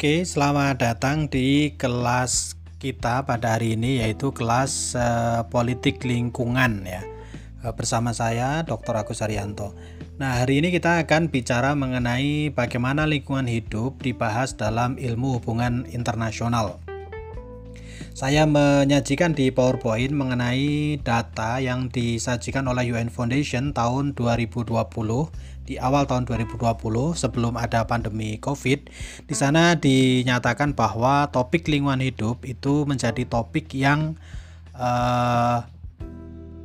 Oke, 0.00 0.24
selamat 0.24 0.80
datang 0.80 1.28
di 1.28 1.76
kelas 1.76 2.56
kita 2.80 3.28
pada 3.28 3.60
hari 3.60 3.76
ini 3.76 4.00
yaitu 4.00 4.32
kelas 4.32 4.96
uh, 4.96 5.44
politik 5.52 6.00
lingkungan 6.08 6.88
ya. 6.88 7.04
Uh, 7.60 7.76
bersama 7.76 8.16
saya 8.16 8.64
Dr. 8.64 8.96
Agus 8.96 9.20
Arianto. 9.20 9.76
Nah, 10.16 10.40
hari 10.40 10.64
ini 10.64 10.72
kita 10.72 11.04
akan 11.04 11.28
bicara 11.28 11.76
mengenai 11.76 12.48
bagaimana 12.48 13.04
lingkungan 13.04 13.44
hidup 13.44 14.00
dibahas 14.00 14.56
dalam 14.56 14.96
ilmu 14.96 15.36
hubungan 15.36 15.84
internasional. 15.92 16.80
Saya 18.16 18.48
menyajikan 18.48 19.36
di 19.36 19.52
PowerPoint 19.52 20.16
mengenai 20.16 20.96
data 21.04 21.60
yang 21.60 21.92
disajikan 21.92 22.64
oleh 22.72 22.88
UN 22.88 23.12
Foundation 23.12 23.76
tahun 23.76 24.16
2020 24.16 24.80
di 25.70 25.78
awal 25.78 26.02
tahun 26.02 26.26
2020 26.26 26.58
sebelum 27.14 27.54
ada 27.54 27.86
pandemi 27.86 28.42
Covid. 28.42 28.90
Di 29.22 29.34
sana 29.38 29.78
dinyatakan 29.78 30.74
bahwa 30.74 31.30
topik 31.30 31.70
lingkungan 31.70 32.02
hidup 32.02 32.42
itu 32.42 32.82
menjadi 32.90 33.22
topik 33.22 33.70
yang 33.70 34.18
uh, 34.74 35.62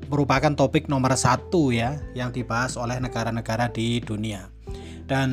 merupakan 0.09 0.57
topik 0.57 0.89
nomor 0.89 1.13
satu 1.13 1.69
ya 1.69 2.01
yang 2.17 2.33
dibahas 2.33 2.81
oleh 2.81 2.97
negara-negara 2.97 3.69
di 3.69 4.01
dunia. 4.01 4.49
Dan 5.05 5.29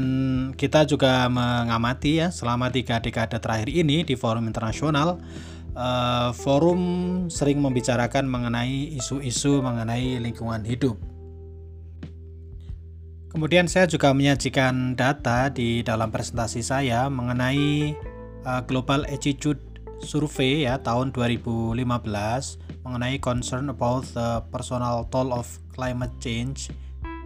kita 0.53 0.85
juga 0.85 1.33
mengamati 1.33 2.21
ya 2.21 2.29
selama 2.29 2.69
tiga 2.69 3.01
dekade 3.01 3.41
terakhir 3.41 3.73
ini 3.73 4.05
di 4.05 4.21
forum 4.21 4.45
internasional 4.45 5.17
uh, 5.73 6.29
forum 6.37 6.81
sering 7.33 7.57
membicarakan 7.57 8.29
mengenai 8.29 8.93
isu-isu 9.01 9.65
mengenai 9.65 10.21
lingkungan 10.21 10.61
hidup. 10.69 11.12
Kemudian 13.33 13.65
saya 13.65 13.89
juga 13.89 14.13
menyajikan 14.13 14.93
data 14.93 15.49
di 15.49 15.81
dalam 15.81 16.13
presentasi 16.13 16.61
saya 16.61 17.09
mengenai 17.09 17.97
uh, 18.45 18.61
Global 18.69 19.09
Attitude 19.09 19.57
Survey 20.05 20.69
ya 20.69 20.77
tahun 20.77 21.17
2015 21.17 21.81
mengenai 22.85 23.17
concern 23.25 23.73
about 23.73 24.05
the 24.13 24.45
personal 24.53 25.09
toll 25.09 25.33
of 25.33 25.49
climate 25.73 26.13
change 26.21 26.69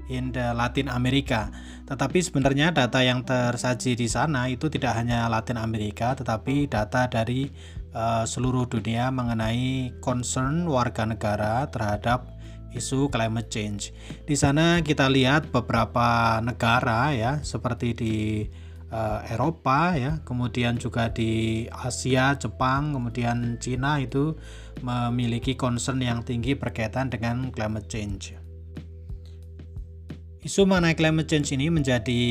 in 0.06 0.30
the 0.30 0.54
Latin 0.54 0.86
America. 0.94 1.50
Tetapi 1.90 2.22
sebenarnya 2.22 2.70
data 2.70 3.02
yang 3.02 3.26
tersaji 3.26 3.98
di 3.98 4.06
sana 4.06 4.46
itu 4.46 4.70
tidak 4.70 4.94
hanya 4.94 5.26
Latin 5.26 5.58
Amerika, 5.58 6.14
tetapi 6.14 6.70
data 6.70 7.10
dari 7.10 7.50
uh, 7.98 8.22
seluruh 8.22 8.70
dunia 8.70 9.10
mengenai 9.10 9.98
concern 9.98 10.70
warga 10.70 11.02
negara 11.02 11.66
terhadap 11.66 12.36
isu 12.76 13.09
climate 13.09 13.49
change. 13.49 13.97
Di 14.28 14.37
sana 14.37 14.85
kita 14.85 15.09
lihat 15.09 15.49
beberapa 15.49 16.38
negara 16.45 17.16
ya 17.16 17.40
seperti 17.40 17.88
di 17.97 18.14
uh, 18.92 19.21
Eropa 19.33 19.97
ya, 19.97 20.21
kemudian 20.23 20.78
juga 20.78 21.11
di 21.11 21.64
Asia, 21.73 22.37
Jepang, 22.37 22.95
kemudian 22.95 23.59
Cina 23.59 23.99
itu 23.99 24.37
memiliki 24.85 25.56
concern 25.56 26.04
yang 26.04 26.21
tinggi 26.23 26.54
berkaitan 26.54 27.09
dengan 27.09 27.49
climate 27.50 27.88
change. 27.88 28.37
Isu 30.47 30.62
mengenai 30.62 30.95
climate 30.95 31.26
change 31.26 31.59
ini 31.59 31.75
menjadi 31.75 32.23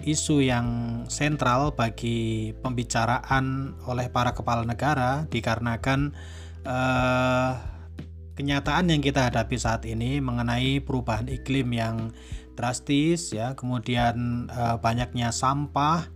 isu 0.00 0.40
yang 0.40 0.66
sentral 1.12 1.76
bagi 1.76 2.56
pembicaraan 2.64 3.76
oleh 3.84 4.08
para 4.08 4.32
kepala 4.32 4.64
negara 4.64 5.28
dikarenakan 5.28 6.16
uh, 6.64 7.77
kenyataan 8.38 8.94
yang 8.94 9.02
kita 9.02 9.26
hadapi 9.26 9.58
saat 9.58 9.82
ini 9.82 10.22
mengenai 10.22 10.78
perubahan 10.78 11.26
iklim 11.26 11.74
yang 11.74 12.14
drastis 12.54 13.34
ya, 13.34 13.58
kemudian 13.58 14.46
e, 14.46 14.78
banyaknya 14.78 15.34
sampah, 15.34 16.06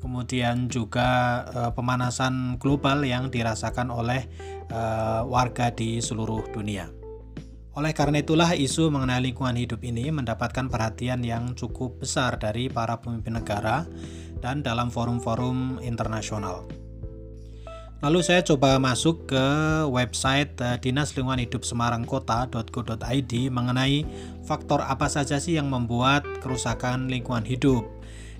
kemudian 0.00 0.72
juga 0.72 1.44
e, 1.52 1.60
pemanasan 1.76 2.56
global 2.56 3.04
yang 3.04 3.28
dirasakan 3.28 3.92
oleh 3.92 4.24
e, 4.72 4.80
warga 5.28 5.68
di 5.68 6.00
seluruh 6.00 6.48
dunia. 6.56 6.88
Oleh 7.76 7.92
karena 7.92 8.24
itulah 8.24 8.56
isu 8.56 8.88
mengenai 8.88 9.20
lingkungan 9.20 9.60
hidup 9.60 9.84
ini 9.84 10.08
mendapatkan 10.08 10.72
perhatian 10.72 11.20
yang 11.20 11.52
cukup 11.52 12.00
besar 12.00 12.40
dari 12.40 12.72
para 12.72 13.04
pemimpin 13.04 13.36
negara 13.36 13.84
dan 14.40 14.64
dalam 14.64 14.88
forum-forum 14.88 15.84
internasional. 15.84 16.85
Lalu 18.04 18.20
saya 18.20 18.44
coba 18.44 18.76
masuk 18.76 19.24
ke 19.24 19.46
website 19.88 20.52
uh, 20.60 20.76
Dinas 20.76 21.16
Lingkungan 21.16 21.40
Hidup 21.40 21.64
Semarang 21.64 22.04
Kota.go.id 22.04 23.32
mengenai 23.48 24.04
faktor 24.44 24.84
apa 24.84 25.08
saja 25.08 25.40
sih 25.40 25.56
yang 25.56 25.72
membuat 25.72 26.28
kerusakan 26.44 27.08
lingkungan 27.08 27.48
hidup. 27.48 27.88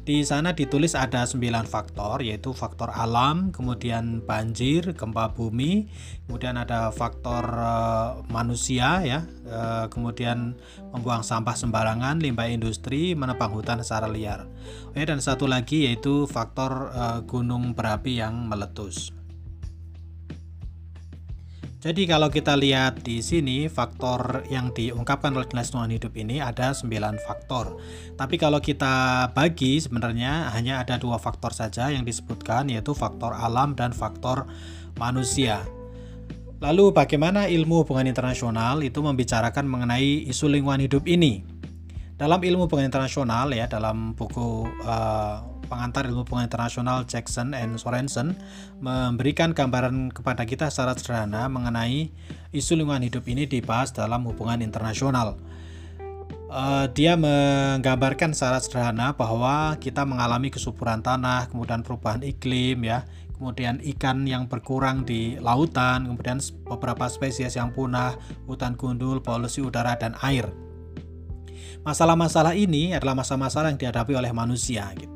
Di 0.04 0.20
sana 0.28 0.52
ditulis 0.52 0.92
ada 0.92 1.24
9 1.24 1.40
faktor 1.72 2.20
yaitu 2.20 2.52
faktor 2.52 2.92
alam, 2.92 3.48
kemudian 3.48 4.20
banjir, 4.20 4.92
gempa 4.92 5.32
bumi, 5.32 5.88
kemudian 6.28 6.60
ada 6.60 6.92
faktor 6.92 7.48
uh, 7.48 8.20
manusia 8.28 9.00
ya, 9.08 9.24
uh, 9.48 9.88
kemudian 9.88 10.52
membuang 10.92 11.24
sampah 11.24 11.56
sembarangan, 11.56 12.20
limbah 12.20 12.52
industri, 12.52 13.16
menebang 13.16 13.56
hutan 13.56 13.80
secara 13.80 14.04
liar. 14.04 14.44
Ya, 14.92 15.08
dan 15.08 15.24
satu 15.24 15.48
lagi 15.48 15.88
yaitu 15.88 16.28
faktor 16.28 16.92
gunung 17.24 17.72
berapi 17.72 18.20
yang 18.20 18.52
meletus. 18.52 19.15
Jadi 21.86 22.02
kalau 22.02 22.26
kita 22.26 22.58
lihat 22.58 23.06
di 23.06 23.22
sini 23.22 23.70
faktor 23.70 24.42
yang 24.50 24.74
diungkapkan 24.74 25.30
oleh 25.30 25.46
dinas 25.46 25.70
lingkungan 25.70 25.94
hidup 25.94 26.18
ini 26.18 26.42
ada 26.42 26.74
9 26.74 26.82
faktor. 27.22 27.78
Tapi 28.18 28.34
kalau 28.42 28.58
kita 28.58 29.30
bagi 29.30 29.78
sebenarnya 29.78 30.50
hanya 30.50 30.82
ada 30.82 30.98
dua 30.98 31.22
faktor 31.22 31.54
saja 31.54 31.86
yang 31.94 32.02
disebutkan 32.02 32.74
yaitu 32.74 32.90
faktor 32.90 33.38
alam 33.38 33.78
dan 33.78 33.94
faktor 33.94 34.50
manusia. 34.98 35.62
Lalu 36.58 36.90
bagaimana 36.90 37.46
ilmu 37.46 37.86
hubungan 37.86 38.10
internasional 38.10 38.82
itu 38.82 38.98
membicarakan 38.98 39.70
mengenai 39.70 40.26
isu 40.26 40.50
lingkungan 40.50 40.82
hidup 40.90 41.06
ini? 41.06 41.46
Dalam 42.18 42.42
ilmu 42.42 42.66
hubungan 42.66 42.90
internasional 42.90 43.54
ya 43.54 43.70
dalam 43.70 44.10
buku 44.18 44.66
uh, 44.82 45.55
pengantar 45.66 46.06
ilmu 46.06 46.22
hubungan 46.24 46.46
internasional 46.46 47.02
Jackson 47.04 47.52
and 47.52 47.76
Sorensen 47.76 48.38
memberikan 48.78 49.52
gambaran 49.52 50.14
kepada 50.14 50.46
kita 50.46 50.70
secara 50.70 50.94
sederhana 50.94 51.50
mengenai 51.50 52.08
isu 52.54 52.78
lingkungan 52.78 53.04
hidup 53.04 53.26
ini 53.26 53.44
dibahas 53.44 53.90
dalam 53.90 54.24
hubungan 54.24 54.62
internasional. 54.62 55.36
Uh, 56.46 56.86
dia 56.94 57.18
menggambarkan 57.18 58.30
secara 58.30 58.62
sederhana 58.62 59.10
bahwa 59.12 59.74
kita 59.82 60.06
mengalami 60.06 60.48
kesuburan 60.48 61.02
tanah, 61.02 61.50
kemudian 61.50 61.82
perubahan 61.82 62.22
iklim, 62.22 62.86
ya, 62.86 63.02
kemudian 63.34 63.82
ikan 63.82 64.22
yang 64.24 64.46
berkurang 64.46 65.02
di 65.02 65.36
lautan, 65.42 66.06
kemudian 66.06 66.38
beberapa 66.70 67.10
spesies 67.10 67.58
yang 67.58 67.74
punah, 67.74 68.14
hutan 68.46 68.78
gundul, 68.78 69.18
polusi 69.18 69.58
udara 69.58 69.98
dan 69.98 70.14
air. 70.22 70.46
Masalah-masalah 71.82 72.54
ini 72.54 72.94
adalah 72.94 73.18
masalah-masalah 73.18 73.74
yang 73.74 73.78
dihadapi 73.82 74.14
oleh 74.14 74.30
manusia, 74.30 74.86
gitu. 74.94 75.15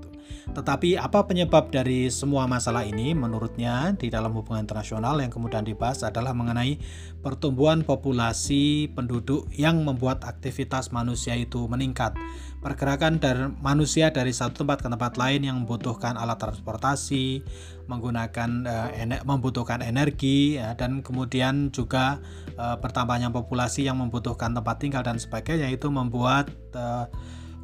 Tetapi 0.50 0.98
apa 0.98 1.30
penyebab 1.30 1.70
dari 1.70 2.10
semua 2.10 2.50
masalah 2.50 2.82
ini? 2.82 3.14
Menurutnya 3.14 3.94
di 3.94 4.10
dalam 4.10 4.34
hubungan 4.34 4.66
internasional 4.66 5.22
yang 5.22 5.30
kemudian 5.30 5.62
dibahas 5.62 6.02
adalah 6.02 6.34
mengenai 6.34 6.82
pertumbuhan 7.22 7.86
populasi 7.86 8.90
penduduk 8.90 9.46
yang 9.54 9.86
membuat 9.86 10.26
aktivitas 10.26 10.90
manusia 10.90 11.38
itu 11.38 11.70
meningkat. 11.70 12.18
Pergerakan 12.60 13.22
dari 13.22 13.48
manusia 13.62 14.10
dari 14.10 14.34
satu 14.34 14.66
tempat 14.66 14.82
ke 14.84 14.88
tempat 14.90 15.14
lain 15.16 15.46
yang 15.46 15.56
membutuhkan 15.64 16.18
alat 16.18 16.42
transportasi, 16.42 17.40
menggunakan 17.86 18.66
ener 18.92 19.22
membutuhkan 19.22 19.80
energi 19.80 20.58
ya, 20.58 20.74
dan 20.74 21.00
kemudian 21.00 21.72
juga 21.72 22.20
uh, 22.58 22.76
bertambahnya 22.76 23.32
populasi 23.32 23.86
yang 23.86 24.02
membutuhkan 24.02 24.52
tempat 24.52 24.76
tinggal 24.82 25.06
dan 25.06 25.16
sebagainya 25.16 25.72
itu 25.72 25.88
membuat 25.88 26.52
uh, 26.76 27.08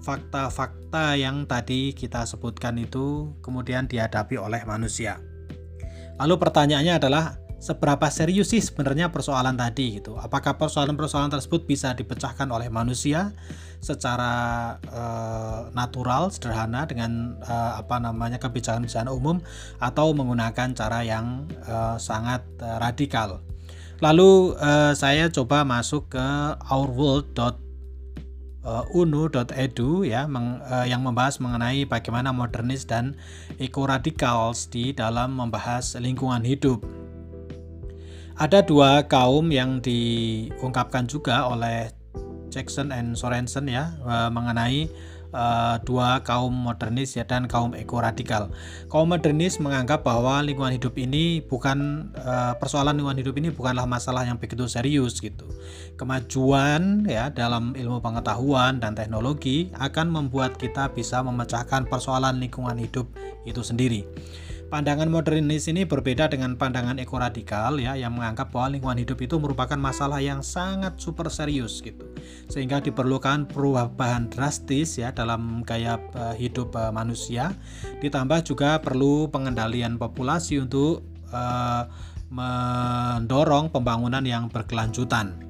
fakta-fakta 0.06 1.18
yang 1.18 1.50
tadi 1.50 1.90
kita 1.90 2.22
sebutkan 2.22 2.78
itu 2.78 3.34
kemudian 3.42 3.90
dihadapi 3.90 4.38
oleh 4.38 4.62
manusia. 4.62 5.18
Lalu 6.22 6.38
pertanyaannya 6.38 6.94
adalah 6.94 7.42
seberapa 7.58 8.06
serius 8.06 8.54
sih 8.54 8.62
sebenarnya 8.62 9.10
persoalan 9.10 9.58
tadi 9.58 9.98
gitu? 9.98 10.14
Apakah 10.14 10.54
persoalan-persoalan 10.54 11.34
tersebut 11.34 11.66
bisa 11.66 11.90
dipecahkan 11.98 12.46
oleh 12.46 12.70
manusia 12.70 13.34
secara 13.82 14.76
uh, 14.94 15.75
natural, 15.75 16.30
sederhana 16.30 16.86
dengan 16.86 17.34
uh, 17.42 17.82
apa 17.82 17.98
namanya 17.98 18.38
kebijakan-kebijakan 18.38 19.10
umum 19.10 19.42
atau 19.82 20.14
menggunakan 20.14 20.70
cara 20.78 21.02
yang 21.02 21.50
uh, 21.66 21.98
sangat 21.98 22.46
radikal? 22.62 23.42
Lalu 23.96 24.52
saya 24.92 25.32
coba 25.32 25.64
masuk 25.64 26.12
ke 26.12 26.28
ourworld.com 26.68 27.65
unu.edu 28.90 30.02
ya 30.02 30.26
meng, 30.26 30.58
uh, 30.66 30.82
yang 30.82 31.06
membahas 31.06 31.38
mengenai 31.38 31.87
bagaimana 31.87 32.35
modernis 32.35 32.82
dan 32.82 33.14
ekoradikals 33.62 34.66
di 34.66 34.90
dalam 34.90 35.38
membahas 35.38 35.94
lingkungan 35.96 36.42
hidup. 36.42 36.82
Ada 38.37 38.66
dua 38.66 39.06
kaum 39.08 39.49
yang 39.49 39.80
diungkapkan 39.80 41.08
juga 41.08 41.49
oleh 41.49 41.88
Jackson 42.52 42.92
and 42.92 43.16
Sorensen 43.16 43.70
ya 43.70 43.96
uh, 44.04 44.28
mengenai 44.28 44.90
uh, 45.37 45.76
dua 45.85 46.25
kaum 46.25 46.50
modernis 46.50 47.12
ya 47.12 47.28
dan 47.28 47.45
kaum 47.45 47.76
ekoradikal. 47.76 48.49
Kaum 48.88 49.12
modernis 49.12 49.61
menganggap 49.61 50.00
bahwa 50.00 50.40
lingkungan 50.40 50.72
hidup 50.72 50.96
ini 50.96 51.44
bukan 51.44 52.09
uh, 52.16 52.57
persoalan 52.57 52.96
lingkungan 52.96 53.20
hidup 53.20 53.37
ini 53.37 53.53
bukanlah 53.53 53.85
masalah 53.85 54.25
yang 54.25 54.40
begitu 54.40 54.64
serius 54.64 55.20
gitu. 55.20 55.44
Kemajuan 56.01 57.05
ya 57.05 57.29
dalam 57.29 57.77
ilmu 57.77 58.01
pengetahuan 58.01 58.81
dan 58.81 58.96
teknologi 58.96 59.68
akan 59.77 60.09
membuat 60.09 60.57
kita 60.57 60.96
bisa 60.96 61.20
memecahkan 61.20 61.85
persoalan 61.85 62.40
lingkungan 62.40 62.81
hidup 62.81 63.05
itu 63.44 63.61
sendiri. 63.61 64.09
Pandangan 64.66 65.07
modernis 65.07 65.70
ini 65.70 65.87
berbeda 65.87 66.26
dengan 66.26 66.59
pandangan 66.59 66.98
ekoradikal 66.98 67.79
ya 67.79 67.94
yang 67.94 68.18
menganggap 68.18 68.50
bahwa 68.50 68.74
lingkungan 68.74 68.98
hidup 68.98 69.22
itu 69.22 69.38
merupakan 69.38 69.79
masalah 69.79 70.18
yang 70.18 70.42
sangat 70.42 70.98
super 70.98 71.31
serius 71.31 71.79
gitu. 71.87 72.02
Sehingga 72.50 72.83
diperlukan 72.83 73.46
perubahan 73.46 74.26
drastis 74.26 74.98
ya 74.98 75.14
dalam 75.14 75.62
gaya 75.62 76.02
uh, 76.18 76.35
hidup 76.35 76.74
uh, 76.74 76.90
manusia. 76.90 77.55
Ditambah 78.02 78.42
juga 78.42 78.83
perlu 78.83 79.31
pengendalian 79.31 80.02
populasi 80.02 80.59
untuk 80.59 81.07
uh, 81.31 81.87
mendorong 82.35 83.70
pembangunan 83.70 84.26
yang 84.26 84.50
berkelanjutan. 84.50 85.46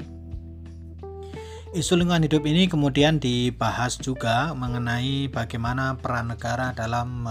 Isu 1.72 1.96
lingkungan 1.96 2.28
hidup 2.28 2.44
ini 2.44 2.68
kemudian 2.68 3.16
dibahas 3.16 3.96
juga 3.96 4.52
mengenai 4.52 5.32
bagaimana 5.32 5.96
peran 5.96 6.36
negara 6.36 6.76
dalam 6.76 7.24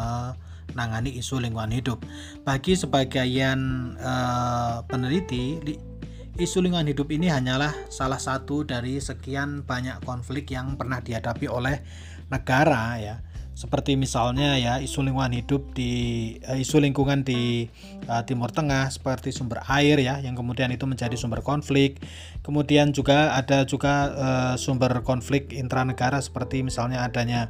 menangani 0.73 1.13
isu 1.19 1.43
lingkungan 1.43 1.75
hidup. 1.75 2.01
Bagi 2.41 2.73
sebagian 2.73 3.59
uh, 3.99 4.81
peneliti, 4.87 5.61
isu 6.35 6.65
lingkungan 6.65 6.89
hidup 6.89 7.11
ini 7.13 7.29
hanyalah 7.29 7.71
salah 7.93 8.19
satu 8.19 8.65
dari 8.65 8.97
sekian 8.97 9.63
banyak 9.63 10.01
konflik 10.03 10.49
yang 10.51 10.75
pernah 10.75 10.99
dihadapi 10.99 11.47
oleh 11.47 11.79
negara 12.27 12.97
ya 12.97 13.15
seperti 13.55 13.95
misalnya 13.95 14.59
ya 14.59 14.83
isu 14.83 14.99
lingkungan 14.99 15.31
hidup 15.31 15.71
di 15.71 16.35
uh, 16.43 16.59
isu 16.59 16.83
lingkungan 16.83 17.23
di 17.23 17.71
uh, 18.11 18.21
Timur 18.27 18.51
Tengah 18.51 18.91
seperti 18.91 19.31
sumber 19.31 19.63
air 19.71 19.95
ya 20.03 20.19
yang 20.19 20.35
kemudian 20.35 20.75
itu 20.75 20.83
menjadi 20.83 21.15
sumber 21.15 21.39
konflik. 21.39 22.03
Kemudian 22.43 22.91
juga 22.91 23.31
ada 23.33 23.63
juga 23.63 24.11
uh, 24.11 24.55
sumber 24.59 25.01
konflik 25.07 25.55
intranegara 25.55 26.19
seperti 26.19 26.67
misalnya 26.67 27.07
adanya 27.07 27.47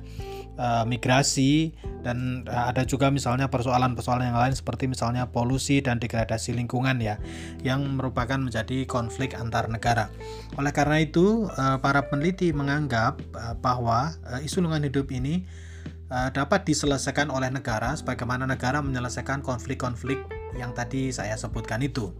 uh, 0.62 0.86
migrasi 0.86 1.74
dan 2.06 2.46
uh, 2.46 2.70
ada 2.70 2.86
juga 2.86 3.10
misalnya 3.10 3.50
persoalan-persoalan 3.50 4.30
yang 4.30 4.38
lain 4.38 4.54
seperti 4.54 4.86
misalnya 4.86 5.34
polusi 5.34 5.82
dan 5.82 5.98
degradasi 5.98 6.54
lingkungan 6.54 7.02
ya 7.02 7.18
yang 7.66 7.82
merupakan 7.98 8.38
menjadi 8.38 8.86
konflik 8.86 9.34
antar 9.34 9.74
negara. 9.74 10.14
Oleh 10.56 10.70
karena 10.70 11.02
itu 11.02 11.50
uh, 11.50 11.82
para 11.82 12.06
peneliti 12.08 12.54
menganggap 12.54 13.18
uh, 13.34 13.58
bahwa 13.58 14.14
uh, 14.30 14.40
isu 14.46 14.62
lingkungan 14.62 14.86
hidup 14.86 15.10
ini 15.10 15.66
uh, 16.10 16.30
dapat 16.30 16.68
diselesaikan 16.68 17.32
oleh 17.34 17.50
negara 17.50 17.94
sebagaimana 17.96 18.46
negara 18.46 18.82
menyelesaikan 18.82 19.42
konflik-konflik 19.42 20.22
yang 20.58 20.72
tadi 20.72 21.10
saya 21.12 21.36
sebutkan 21.36 21.82
itu. 21.82 22.12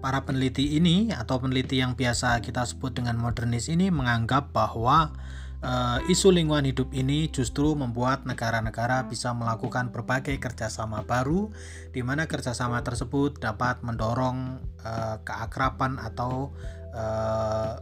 Para 0.00 0.24
peneliti 0.24 0.80
ini 0.80 1.12
atau 1.12 1.36
peneliti 1.36 1.76
yang 1.76 1.92
biasa 1.92 2.40
kita 2.40 2.64
sebut 2.64 2.96
dengan 2.96 3.20
modernis 3.20 3.68
ini 3.68 3.92
menganggap 3.92 4.48
bahwa 4.48 5.12
uh, 5.60 6.00
isu 6.08 6.32
lingkungan 6.32 6.64
hidup 6.64 6.88
ini 6.96 7.28
justru 7.28 7.76
membuat 7.76 8.24
negara-negara 8.24 9.04
bisa 9.12 9.36
melakukan 9.36 9.92
berbagai 9.92 10.40
kerjasama 10.40 11.04
baru, 11.04 11.52
di 11.92 12.00
mana 12.00 12.24
kerjasama 12.24 12.80
tersebut 12.80 13.44
dapat 13.44 13.84
mendorong 13.84 14.64
uh, 14.80 15.20
keakraban 15.20 16.00
atau 16.00 16.56
uh, 16.96 17.76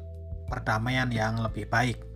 perdamaian 0.51 1.07
yang 1.15 1.39
lebih 1.39 1.71
baik. 1.71 2.08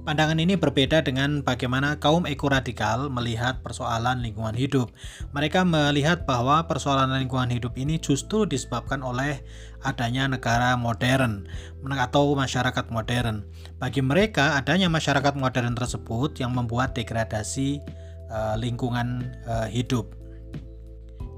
Pandangan 0.00 0.40
ini 0.40 0.56
berbeda 0.56 1.04
dengan 1.04 1.44
bagaimana 1.44 2.00
kaum 2.00 2.24
ekoradikal 2.24 3.12
melihat 3.12 3.60
persoalan 3.60 4.24
lingkungan 4.24 4.56
hidup. 4.56 4.88
Mereka 5.36 5.60
melihat 5.68 6.24
bahwa 6.24 6.64
persoalan 6.64 7.20
lingkungan 7.20 7.52
hidup 7.52 7.76
ini 7.76 8.00
justru 8.00 8.48
disebabkan 8.48 9.04
oleh 9.04 9.44
adanya 9.84 10.24
negara 10.24 10.72
modern 10.80 11.44
atau 11.84 12.32
masyarakat 12.32 12.88
modern. 12.88 13.44
Bagi 13.76 14.00
mereka, 14.00 14.56
adanya 14.56 14.88
masyarakat 14.88 15.36
modern 15.36 15.76
tersebut 15.76 16.32
yang 16.40 16.56
membuat 16.56 16.96
degradasi 16.96 17.84
uh, 18.32 18.56
lingkungan 18.56 19.36
uh, 19.44 19.68
hidup. 19.68 20.19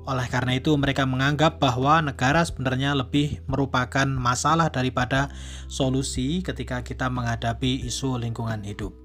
Oleh 0.03 0.27
karena 0.27 0.59
itu, 0.59 0.75
mereka 0.75 1.07
menganggap 1.07 1.63
bahwa 1.63 2.03
negara 2.03 2.43
sebenarnya 2.43 2.99
lebih 2.99 3.39
merupakan 3.47 4.07
masalah 4.07 4.67
daripada 4.67 5.31
solusi 5.71 6.43
ketika 6.43 6.83
kita 6.83 7.07
menghadapi 7.07 7.87
isu 7.87 8.19
lingkungan 8.19 8.67
hidup. 8.67 9.02